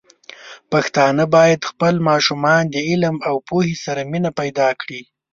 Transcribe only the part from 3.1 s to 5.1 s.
او پوهې سره مینه پيدا کړي.